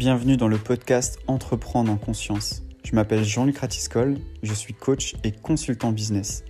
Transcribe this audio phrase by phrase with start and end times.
[0.00, 2.62] Bienvenue dans le podcast Entreprendre en conscience.
[2.84, 6.42] Je m'appelle Jean-Luc Ratiscol, je suis coach et consultant business.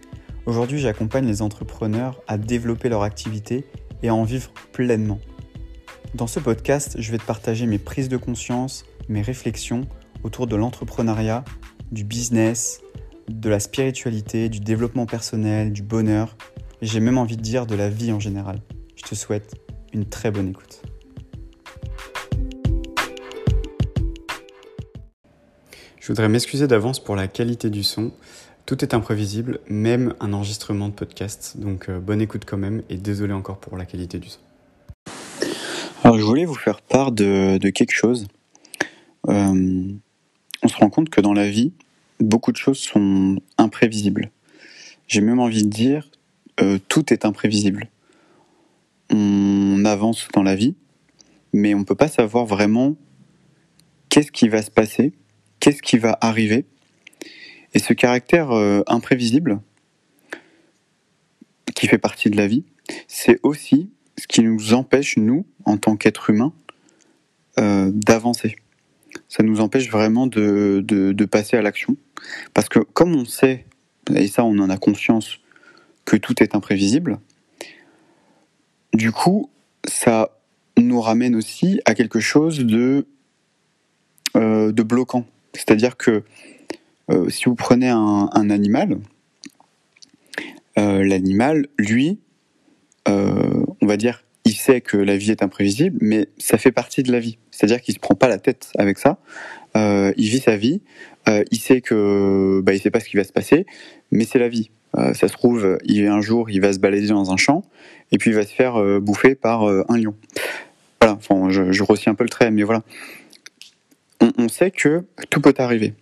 [0.46, 3.64] Aujourd'hui, j'accompagne les entrepreneurs à développer leur activité
[4.04, 5.18] et à en vivre pleinement.
[6.14, 9.80] Dans ce podcast, je vais te partager mes prises de conscience, mes réflexions
[10.22, 11.44] autour de l'entrepreneuriat,
[11.90, 12.82] du business,
[13.28, 16.36] de la spiritualité, du développement personnel, du bonheur,
[16.82, 18.62] et j'ai même envie de dire de la vie en général.
[18.94, 19.56] Je te souhaite
[19.92, 20.82] une très bonne écoute.
[26.10, 28.10] Voudrais m'excuser d'avance pour la qualité du son.
[28.66, 31.54] Tout est imprévisible, même un enregistrement de podcast.
[31.56, 34.40] Donc euh, bonne écoute quand même et désolé encore pour la qualité du son.
[36.02, 38.26] Alors je voulais vous faire part de, quelque chose.
[39.28, 39.92] Euh,
[40.62, 41.72] on se rend compte que dans la vie,
[42.18, 44.32] beaucoup de choses sont imprévisibles.
[45.06, 46.10] J'ai même envie de dire,
[46.60, 47.88] euh, tout est imprévisible.
[49.10, 50.74] On avance dans la vie,
[51.52, 52.96] mais on ne peut pas savoir vraiment
[54.08, 55.12] qu'est-ce qui va se passer,
[55.60, 56.64] qu'est-ce qui va arriver.
[57.74, 59.60] Et ce caractère euh, imprévisible,
[61.74, 62.64] qui fait partie de la vie,
[63.06, 66.52] c'est aussi ce qui nous empêche, nous, en tant qu'êtres humains,
[67.58, 68.56] euh, d'avancer.
[69.28, 71.96] Ça nous empêche vraiment de, passer à l'action.
[72.54, 73.66] Parce que comme on sait,
[74.14, 75.38] et ça on en a conscience,
[76.04, 77.18] que tout est imprévisible,
[78.92, 79.50] du coup,
[79.86, 80.36] ça
[80.76, 83.06] nous ramène aussi à quelque chose de,
[84.36, 85.24] euh, de bloquant.
[85.54, 86.22] C'est-à-dire que
[87.10, 88.98] euh, si vous prenez un, animal,
[90.78, 92.18] euh, l'animal, lui,
[93.06, 97.10] on va dire, il sait que la vie est imprévisible, mais ça fait partie de
[97.10, 97.38] la vie.
[97.50, 99.18] C'est-à-dire qu'il se prend pas la tête avec ça.
[99.74, 100.80] il vit sa vie.
[101.26, 103.66] il sait que, bah, il sait pas ce qui va se passer,
[104.12, 104.70] mais c'est la vie.
[104.94, 107.64] ça se trouve, il, un jour, il va se balader dans un champ
[108.12, 110.14] et puis il va se faire bouffer par un lion.
[111.00, 112.82] Voilà, enfin, je, je un peu le trait, mais voilà.
[114.20, 115.94] On, sait que tout peut arriver.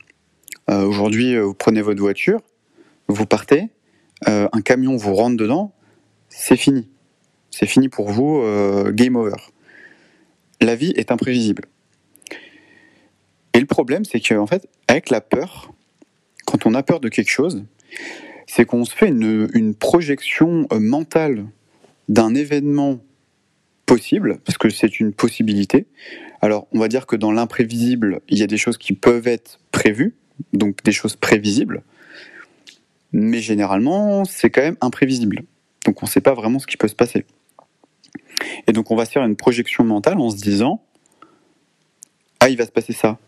[0.71, 2.41] Euh, aujourd'hui, euh, vous prenez votre voiture,
[3.07, 3.69] vous partez,
[4.27, 5.73] euh, un camion vous rentre dedans,
[6.29, 6.89] c'est fini.
[7.51, 8.45] C'est fini pour vous,
[8.91, 9.37] game over.
[10.61, 11.65] La vie est imprévisible.
[13.55, 15.73] Et le problème, c'est qu'en fait, avec la peur,
[16.45, 17.65] quand on a peur de quelque chose,
[18.47, 21.47] c'est qu'on se fait une, une projection mentale
[22.09, 23.01] d'un événement
[23.89, 25.87] possible, parce que c'est une possibilité.
[26.43, 29.59] Alors, on va dire que dans l'imprévisible, il y a des choses qui peuvent être
[29.73, 30.15] prévues,
[30.53, 31.83] donc des choses prévisibles,
[33.13, 35.43] mais généralement, c'est quand même imprévisible.
[35.87, 37.25] Donc, on ne sait pas vraiment ce qui peut se passer.
[38.67, 40.83] Et donc, on va se faire une projection mentale en se disant
[42.41, 43.19] Ah, il va se passer ça.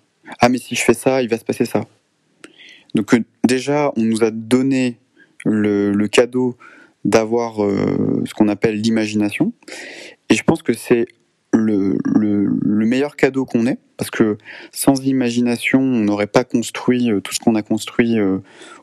[0.40, 1.86] Ah, mais si je fais ça, il va se passer ça.
[2.94, 4.98] Donc, euh, déjà, on nous a donné
[5.46, 6.58] le, cadeau
[7.06, 9.54] d'avoir euh, ce qu'on appelle l'imagination.
[10.30, 11.06] Et je pense que c'est
[11.52, 14.38] le, le, meilleur cadeau qu'on ait, parce que
[14.72, 18.38] sans imagination, on n'aurait pas construit euh, tout ce qu'on a construit euh,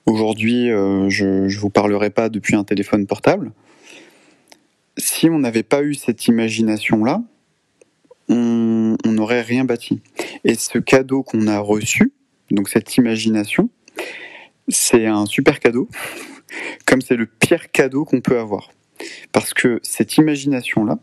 [0.06, 0.70] aujourd'hui.
[0.70, 3.52] Euh, je ne vous parlerai pas depuis un téléphone portable.
[4.98, 7.22] Si on n'avait pas eu cette imagination-là,
[8.30, 10.02] on n'aurait rien bâti.
[10.44, 12.12] Et ce cadeau qu'on a reçu,
[12.52, 13.70] donc cette imagination,
[14.68, 15.88] c'est un super cadeau,
[16.86, 18.72] comme c'est le pire cadeau qu'on peut avoir.
[19.32, 21.00] Parce que cette imagination-là,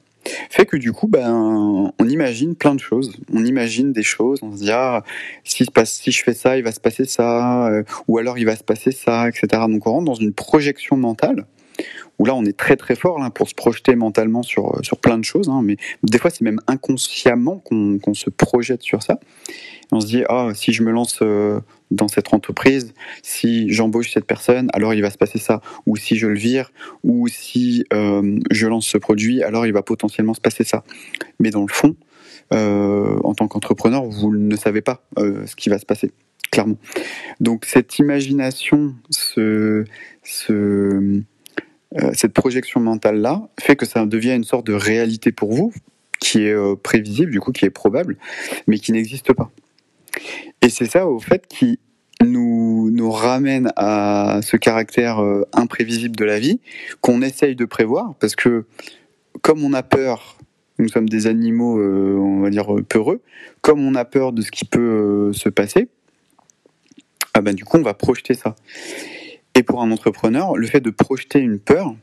[0.50, 3.16] fait que du coup, ben, on imagine plein de choses.
[3.32, 5.02] On imagine des choses, on se dit, ah,
[5.44, 8.56] si, si je fais ça, il va se passer ça, euh, ou alors il va
[8.56, 9.62] se passer ça, etc.
[9.68, 11.46] Donc on rentre dans une projection mentale,
[12.18, 15.18] où là on est très très fort là, pour se projeter mentalement sur, sur plein
[15.18, 19.18] de choses, hein, mais des fois c'est même inconsciemment qu'on se projette sur ça.
[19.92, 21.60] on se dit, ah, si je me lance euh,
[21.90, 25.60] dans cette entreprise, si j'embauche cette personne, alors il va se passer ça.
[25.86, 26.72] Ou si je le vire,
[27.02, 30.84] ou si euh, je lance ce produit, alors il va potentiellement se passer ça.
[31.38, 31.94] Mais dans le fond,
[32.52, 36.10] euh, en tant qu'entrepreneur, vous ne savez pas euh, ce qui va se passer,
[36.50, 36.78] clairement.
[37.40, 39.84] Donc cette imagination, ce,
[40.22, 41.22] ce,
[42.12, 45.72] cette projection mentale-là, fait que ça devient une sorte de réalité pour vous,
[46.20, 48.16] qui est prévisible, du coup, qui est probable,
[48.66, 49.50] mais qui n'existe pas.
[50.62, 51.78] Et c'est ça, au fait, qui
[52.24, 56.60] nous, ramène à ce caractère euh, imprévisible de la vie
[57.00, 58.64] qu'on essaye de prévoir parce que
[59.42, 60.38] comme on a peur,
[60.78, 63.20] nous sommes des animaux, euh, on va dire, peureux,
[63.60, 65.88] comme on a peur de ce qui peut euh, se passer,
[67.34, 68.54] ah ben, du coup, on va projeter ça.
[69.54, 71.94] Et pour un entrepreneur, le fait de projeter une peur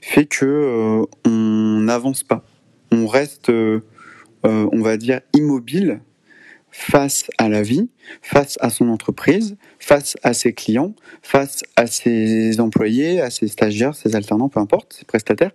[0.00, 2.44] fait que on n'avance pas.
[2.92, 6.00] On reste, on va dire, immobile
[6.70, 7.88] face à la vie,
[8.22, 13.94] face à son entreprise, face à ses clients, face à ses employés, à ses stagiaires,
[13.94, 15.52] ses alternants, peu importe, ses prestataires,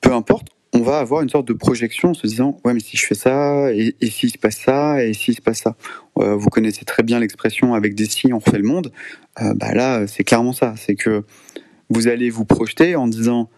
[0.00, 2.96] peu importe, on va avoir une sorte de projection en se disant ouais mais si
[2.96, 5.76] je fais ça et, et s'il se passe ça et s'il se passe ça.
[6.18, 8.92] Euh, vous connaissez très bien l'expression avec des si on refait le monde.
[9.40, 10.74] Euh, bah là c'est clairement ça.
[10.76, 11.24] C'est que
[11.88, 13.48] vous allez vous projeter en disant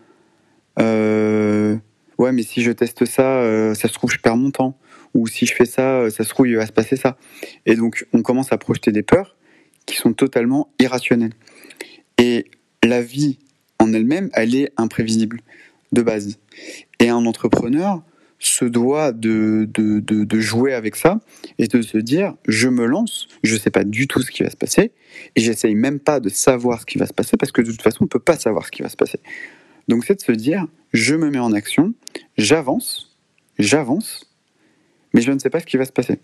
[0.79, 1.76] euh,
[2.19, 4.79] ouais mais si je teste ça ça se trouve je perds mon temps
[5.14, 7.16] ou si je fais ça ça se trouve il va se passer ça.
[7.66, 9.36] Et donc on commence à projeter des peurs
[9.86, 11.34] qui sont totalement irrationnelles.
[12.18, 12.46] Et
[12.84, 13.38] la vie
[13.78, 15.40] en elle-même elle est imprévisible
[15.92, 16.38] de base.
[16.98, 18.02] Et un entrepreneur
[18.40, 21.20] se doit de, de, de, jouer avec ça
[21.58, 24.50] et de se dire je me lance, je sais pas du tout ce qui va
[24.50, 24.92] se passer
[25.36, 27.82] et j'essaye même pas de savoir ce qui va se passer parce que de toute
[27.82, 29.20] façon on peut pas savoir ce qui va se passer.
[29.88, 31.92] Donc c'est de se dire je me mets en action,
[32.38, 33.14] j'avance,
[33.58, 34.30] j'avance,
[35.12, 36.20] mais je ne sais pas ce qui va se passer.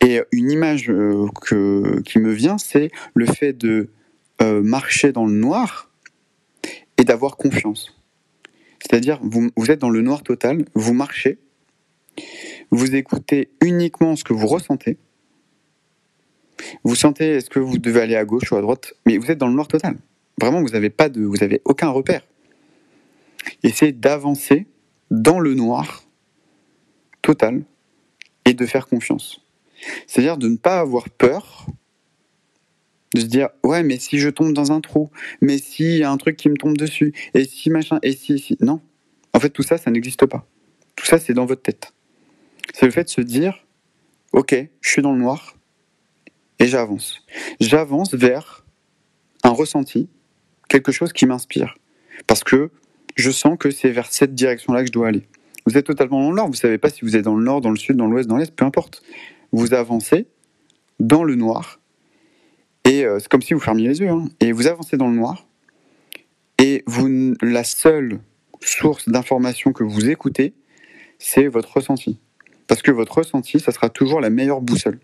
[0.00, 1.26] Et une image euh,
[2.04, 3.90] qui me vient, c'est le fait de
[4.40, 5.90] euh, marcher dans le noir
[6.96, 7.98] et d'avoir confiance.
[8.80, 11.38] C'est-à-dire, vous, êtes dans le noir total, vous marchez,
[12.70, 14.98] vous écoutez uniquement ce que vous ressentez.
[16.84, 19.38] Vous sentez est-ce que vous devez aller à gauche ou à droite, mais vous êtes
[19.38, 19.96] dans le noir total.
[20.40, 22.22] Vraiment, vous n'avez pas vous avez aucun repère.
[23.62, 24.66] Essayez d'avancer
[25.10, 26.07] dans le noir
[27.28, 27.62] total
[28.46, 29.42] et de faire confiance.
[30.06, 31.66] C'est-à-dire de ne pas avoir peur
[33.14, 35.10] de se dire ouais mais si je tombe dans un trou
[35.42, 38.32] mais s'il y a un truc qui me tombe dessus et si machin et si
[38.32, 38.56] et si.
[38.60, 38.80] Non.
[39.34, 40.46] En fait tout ça ça n'existe pas.
[40.96, 41.92] Tout ça c'est dans votre tête.
[42.72, 43.66] C'est le fait de se dire
[44.32, 45.54] ok je suis dans le noir
[46.58, 47.26] et j'avance.
[47.60, 48.64] J'avance vers
[49.44, 50.08] un ressenti
[50.70, 51.76] quelque chose qui m'inspire.
[52.26, 52.70] Parce que
[53.16, 55.28] je sens que c'est vers cette direction là que je dois aller
[55.68, 57.60] vous êtes totalement dans le nord vous savez pas si vous êtes dans le nord
[57.60, 59.02] dans le sud dans l'ouest dans l'est peu importe
[59.52, 60.26] vous avancez
[60.98, 61.78] dans le noir
[62.88, 64.08] et euh, c'est comme si vous fermiez les yeux.
[64.08, 64.28] Hein.
[64.40, 65.46] Et vous avancez dans le noir.
[66.58, 68.20] Et vous, la seule
[68.62, 70.54] source d'information que vous écoutez,
[71.18, 72.18] c'est votre ressenti.
[72.66, 75.00] Parce que votre ressenti, ça sera toujours la meilleure boussole.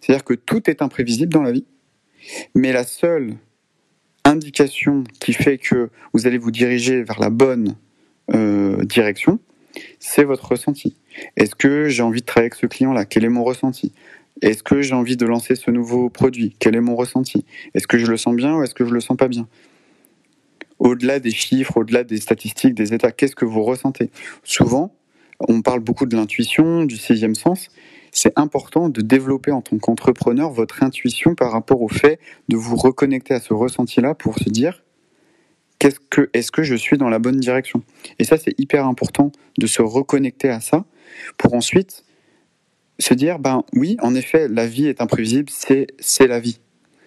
[0.00, 1.66] C'est-à-dire que tout est imprévisible dans la vie.
[2.54, 3.36] Mais la seule
[4.24, 7.76] indication qui fait que vous allez vous diriger vers la bonne
[8.34, 9.40] euh, direction,
[9.98, 10.96] c'est votre ressenti.
[11.36, 13.04] Est-ce que j'ai envie de travailler avec ce client-là?
[13.04, 13.92] Quel est mon ressenti?
[14.42, 16.56] Est-ce que j'ai envie de lancer ce nouveau produit?
[16.58, 17.44] Quel est mon ressenti?
[17.74, 19.46] Est-ce que je le sens bien ou est-ce que je le sens pas bien?
[20.78, 24.10] Au-delà des chiffres, au-delà des statistiques, des états, qu'est-ce que vous ressentez?
[24.44, 24.94] Souvent,
[25.40, 27.68] on parle beaucoup de l'intuition, du sixième sens.
[28.12, 32.18] C'est important de développer en tant qu'entrepreneur votre intuition par rapport au fait
[32.48, 34.82] de vous reconnecter à ce ressenti-là pour se dire
[35.80, 37.82] qu'est-ce que, est-ce que je suis dans la bonne direction?
[38.20, 40.84] Et ça, c'est hyper important de se reconnecter à ça
[41.36, 42.04] pour ensuite
[43.00, 46.60] se dire, ben oui, en effet, la vie est imprévisible, c'est, c'est la vie.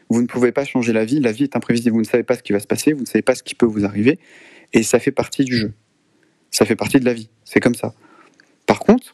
[0.09, 2.35] Vous ne pouvez pas changer la vie, la vie est imprévisible, vous ne savez pas
[2.35, 4.19] ce qui va se passer, vous ne savez pas ce qui peut vous arriver,
[4.73, 5.73] et ça fait partie du jeu.
[6.51, 7.93] Ça fait partie de la vie, c'est comme ça.
[8.65, 9.13] Par contre,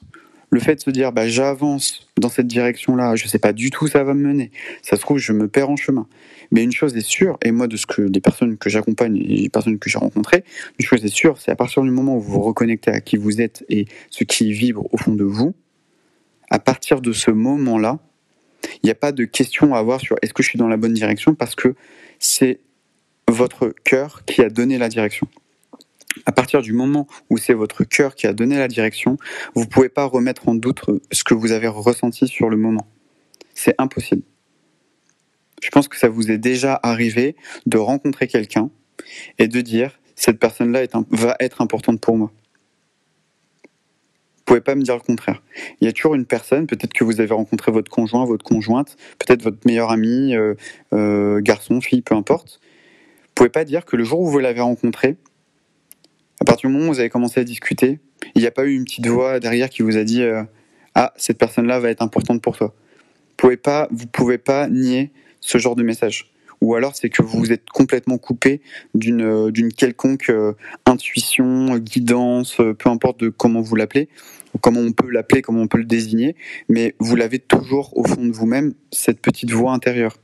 [0.50, 3.70] le fait de se dire, bah, j'avance dans cette direction-là, je ne sais pas du
[3.70, 4.52] tout où ça va me mener,
[4.82, 6.08] ça se trouve, je me perds en chemin.
[6.52, 9.24] Mais une chose est sûre, et moi, de ce que les personnes que j'accompagne et
[9.24, 10.44] les personnes que j'ai rencontrées,
[10.80, 13.18] une chose est sûre, c'est à partir du moment où vous vous reconnectez à qui
[13.18, 15.54] vous êtes et ce qui vibre au fond de vous,
[16.50, 18.00] à partir de ce moment-là,
[18.82, 20.78] il n'y a pas de question à avoir sur est-ce que je suis dans la
[20.78, 21.76] bonne direction parce que
[22.18, 22.60] c'est
[23.30, 25.28] votre cœur qui a donné la direction.
[26.26, 29.18] À partir du moment où c'est votre cœur qui a donné la direction,
[29.56, 32.88] vous ne pouvez pas remettre en doute ce que vous avez ressenti sur le moment.
[33.54, 34.24] C'est impossible.
[35.62, 37.36] Je pense que ça vous est déjà arrivé
[37.66, 38.70] de rencontrer quelqu'un
[39.38, 42.32] et de dire cette personne-là va être importante pour moi
[44.50, 45.44] pouvez pas me dire le contraire.
[45.80, 48.98] Il y a toujours une personne, peut-être que vous avez rencontré votre conjoint, votre conjointe,
[49.20, 50.56] peut-être votre meilleur ami, euh,
[50.92, 52.60] euh, garçon, fille, peu importe.
[52.60, 55.18] Vous pouvez pas dire que le jour où vous l'avez rencontré,
[56.50, 58.00] partir du moment où vous avez commencé à discuter,
[58.36, 60.44] il n'y a pas eu une petite voix derrière qui vous a dit euh,
[60.96, 62.74] ah cette personne-là va être importante pour toi.
[63.42, 63.60] Vous pouvez
[64.12, 68.62] pouvez pas nier ce genre de message ou alors c'est que vous êtes complètement coupé
[68.94, 70.30] d'une d'une quelconque
[70.86, 74.10] intuition, guidance, peu importe de comment vous l'appelez
[74.62, 76.36] comment on peut l'appeler, comment on peut le désigner,
[76.68, 80.18] mais vous l'avez toujours au fond de vous-même, cette petite voix intérieure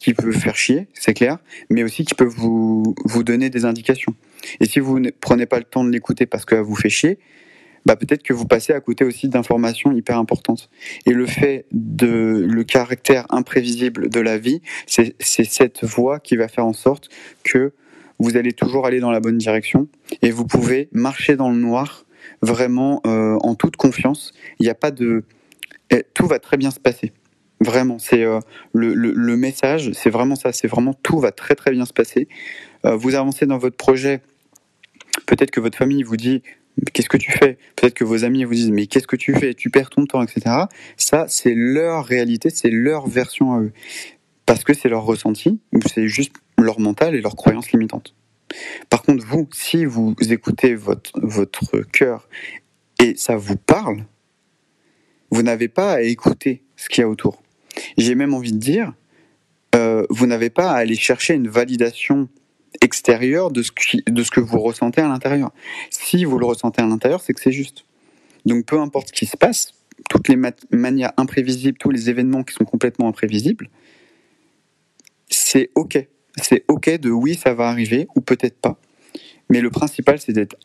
[0.00, 1.38] qui peut faire chier, c'est clair,
[1.70, 4.14] mais aussi qui peut vous, vous donner des indications.
[4.60, 7.18] Et si vous ne prenez pas le temps de l'écouter parce qu'elle vous fait chier,
[7.86, 10.68] bah peut-être que vous passez à côté aussi d'informations hyper importantes.
[11.06, 16.48] Et le fait de le caractère imprévisible de la vie, c'est cette voix qui va
[16.48, 17.08] faire en sorte
[17.44, 17.72] que
[18.18, 19.88] vous allez toujours aller dans la bonne direction
[20.22, 22.04] et vous pouvez marcher dans le noir
[22.42, 24.32] vraiment euh, en toute confiance.
[24.58, 25.24] Il n'y a pas de,
[26.14, 27.12] tout va très bien se passer.
[27.60, 28.38] Vraiment, c'est euh,
[28.72, 30.52] le, message, c'est vraiment ça.
[30.52, 32.28] C'est vraiment tout va très très bien se passer.
[32.84, 34.20] Euh, vous avancez dans votre projet.
[35.26, 36.42] Peut-être que votre famille vous dit
[36.92, 37.58] qu'est-ce que tu fais?
[37.74, 39.54] Peut-être que vos amis vous disent mais qu'est-ce que tu fais?
[39.54, 40.66] Tu perds ton temps, etc.
[40.96, 43.72] Ça, c'est leur réalité, c'est leur version à eux.
[44.46, 45.60] Parce que c'est leur ressenti,
[45.92, 48.14] c'est juste leur mental et leurs croyances limitantes.
[48.88, 52.28] Par contre, vous, si vous écoutez votre, votre cœur
[53.02, 54.04] et ça vous parle,
[55.30, 57.42] vous n'avez pas à écouter ce qu'il y a autour.
[57.96, 58.92] J'ai même envie de dire,
[59.74, 62.28] euh, vous n'avez pas à aller chercher une validation
[62.80, 63.70] extérieure de ce,
[64.06, 65.52] de ce que vous ressentez à l'intérieur.
[65.90, 67.84] Si vous le ressentez à l'intérieur, c'est que c'est juste.
[68.44, 69.72] Donc peu importe ce qui se passe,
[70.08, 70.38] toutes les
[70.70, 73.68] manières imprévisibles, tous les événements qui sont complètement imprévisibles,
[75.28, 76.06] c'est ok.
[76.40, 78.78] C'est ok de oui, ça va arriver ou peut-être pas.
[79.50, 80.56] Mais le principal, c'est d'être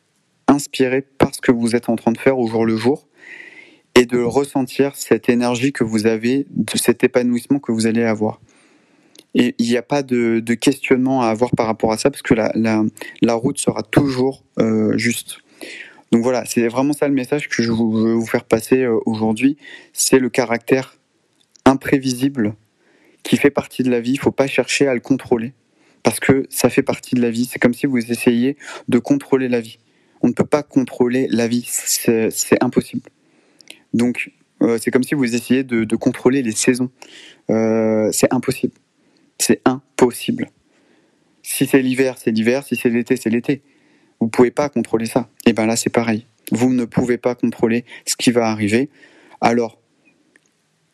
[0.48, 3.08] inspiré par ce que vous êtes en train de faire au jour le jour
[3.96, 8.40] et de ressentir cette énergie que vous avez, cet épanouissement que vous allez avoir.
[9.36, 12.34] Et il n'y a pas de, questionnement à avoir par rapport à ça, parce que
[12.34, 15.40] la, la, route sera toujours euh, juste.
[16.12, 19.58] Donc voilà, c'est vraiment ça le message que je veux vous faire passer euh, aujourd'hui.
[19.94, 20.98] C'est le caractère
[21.66, 22.56] imprévisible
[23.24, 24.12] qui fait partie de la vie.
[24.12, 25.54] Il ne faut pas chercher à le contrôler,
[26.04, 27.46] parce que ça fait partie de la vie.
[27.46, 28.58] C'est comme si vous essayiez
[28.88, 29.80] de contrôler la vie.
[30.22, 33.10] On ne peut pas contrôler la vie, c'est impossible.
[33.94, 34.32] Donc
[34.62, 36.90] euh, c'est comme si vous essayiez de, contrôler les saisons.
[37.48, 38.74] c'est impossible.
[39.38, 40.50] C'est impossible.
[41.42, 42.64] Si c'est l'hiver, c'est l'hiver.
[42.64, 43.62] Si c'est l'été, c'est l'été.
[44.20, 45.30] Vous pouvez pas contrôler ça.
[45.46, 46.26] Et bien là, c'est pareil.
[46.52, 48.90] Vous ne pouvez pas contrôler ce qui va arriver.
[49.42, 49.82] Alors,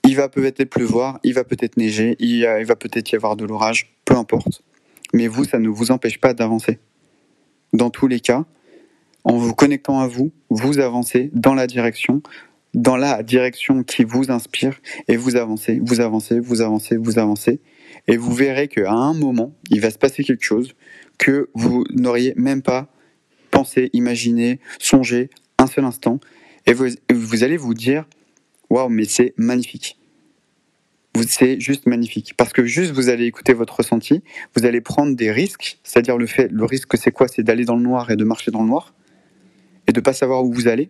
[0.03, 3.93] il va peut-être pleuvoir, il va peut-être neiger, il, va peut-être y avoir de l'orage,
[4.05, 4.63] peu importe.
[5.13, 6.79] Mais vous, ça ne vous empêche pas d'avancer.
[7.73, 8.45] Dans tous les cas,
[9.23, 12.23] en vous connectant à vous, vous avancez dans la direction,
[12.73, 17.59] dans la direction qui vous inspire, et vous avancez, vous avancez, vous avancez, vous avancez
[18.07, 20.75] et vous verrez qu'à un moment, il va se passer quelque chose
[21.17, 22.91] que vous n'auriez même pas
[23.51, 26.19] pensé, imaginé, songé un seul instant,
[26.65, 28.05] et vous, vous allez vous dire,
[28.69, 29.97] waouh, mais c'est magnifique.
[31.27, 32.33] C'est juste magnifique.
[32.37, 34.23] Parce que juste vous allez écouter votre ressenti,
[34.55, 37.27] vous allez prendre des risques, c'est-à-dire le fait, le risque c'est quoi?
[37.27, 38.93] C'est d'aller dans le noir et de marcher dans le noir,
[39.87, 40.89] et de pas savoir où vous allez,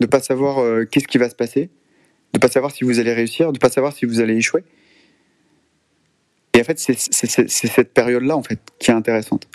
[0.00, 1.70] de pas savoir euh, qu'est-ce qui va se passer,
[2.32, 4.64] de pas savoir si vous allez réussir, de pas savoir si vous allez échouer.
[6.54, 9.48] Et en fait, c'est cette période-là en fait qui est intéressante.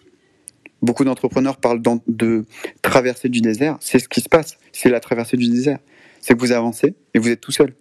[0.82, 2.46] Beaucoup d'entrepreneurs parlent de
[2.82, 3.78] traversée du désert.
[3.82, 4.58] C'est ce qui se passe.
[4.72, 5.80] C'est la traversée du désert.
[6.22, 7.74] C'est que vous avancez et vous êtes tout seul.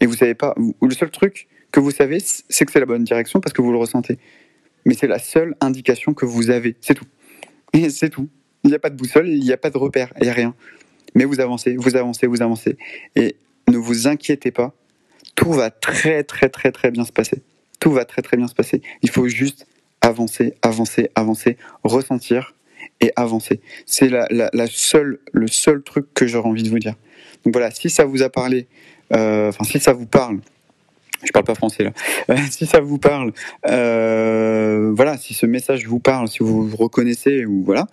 [0.00, 0.54] Et vous savez pas.
[0.56, 3.72] Le seul truc que vous savez, c'est que c'est la bonne direction parce que vous
[3.72, 4.18] le ressentez.
[4.84, 6.76] Mais c'est la seule indication que vous avez.
[6.80, 7.06] C'est tout.
[7.72, 8.28] Et c'est tout.
[8.62, 10.32] Il n'y a pas de boussole, il n'y a pas de repère, il n'y a
[10.32, 10.54] rien.
[11.14, 12.76] Mais vous avancez, vous avancez, vous avancez.
[13.16, 13.36] Et
[13.68, 14.72] ne vous inquiétez pas.
[15.34, 17.42] Tout va très, très, très, très bien se passer
[17.84, 18.80] tout va très très bien se passer.
[19.02, 19.66] Il faut juste
[20.00, 22.54] avancer, avancer, avancer, ressentir
[23.02, 23.60] et avancer.
[23.84, 24.26] C'est la,
[24.68, 26.94] seule, le seul truc que j'aurais envie de vous dire.
[27.44, 28.68] Donc voilà, si ça vous a parlé,
[29.12, 30.38] euh, enfin si ça vous parle,
[31.24, 31.92] je parle pas français là.
[32.30, 33.34] Euh, si ça vous parle,
[33.66, 37.86] euh, voilà, si ce message vous parle, si vous vous reconnaissez ou voilà,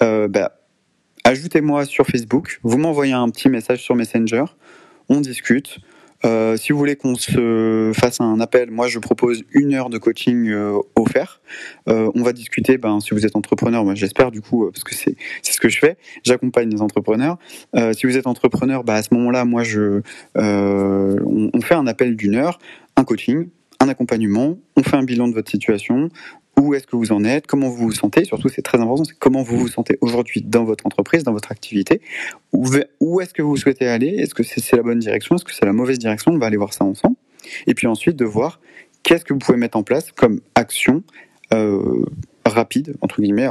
[0.00, 0.56] bah,
[1.24, 4.44] ajoutez-moi sur Facebook, vous m'envoyez un petit message sur Messenger,
[5.08, 5.78] on discute.
[6.24, 9.98] Euh, si vous voulez qu'on se fasse un appel, moi je propose une heure de
[9.98, 11.42] coaching euh, offert.
[11.88, 14.94] Euh, on va discuter, ben, si vous êtes entrepreneur, moi j'espère du coup, parce que
[14.94, 17.36] c'est ce que je fais, j'accompagne les entrepreneurs.
[17.94, 20.00] si vous êtes entrepreneur, ben, à ce moment-là, moi je,
[20.36, 22.58] on, on fait un appel d'une heure,
[22.96, 23.48] un coaching,
[23.80, 26.08] un accompagnement, on fait un bilan de votre situation,
[26.60, 29.18] où est-ce que vous en êtes, comment vous vous sentez, surtout c'est très important, c'est
[29.18, 32.00] comment vous vous sentez aujourd'hui dans votre entreprise, dans votre activité,
[32.52, 35.66] où, est-ce que vous souhaitez aller, est-ce que c'est la bonne direction, est-ce que c'est
[35.66, 37.16] la mauvaise direction, on va aller voir ça ensemble,
[37.66, 38.60] et puis ensuite de voir
[39.02, 41.02] qu'est-ce que vous pouvez mettre en place comme action
[41.52, 42.04] euh,
[42.46, 43.48] rapide, entre guillemets,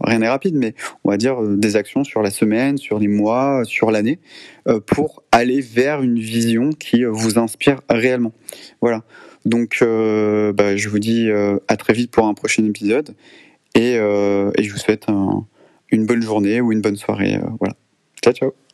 [0.00, 3.08] rien n'est rapide, mais on va dire euh, des actions sur la semaine, sur les
[3.08, 4.18] mois, sur l'année,
[4.66, 8.32] euh, pour aller vers une vision qui vous inspire réellement.
[8.80, 9.04] Voilà.
[9.44, 13.14] Donc, euh, bah, je vous dis euh, à très vite pour un prochain épisode
[13.74, 15.06] et, euh, je vous souhaite
[15.90, 17.38] une bonne journée ou une bonne soirée.
[17.58, 17.74] voilà.
[18.22, 18.67] Ciao, ciao.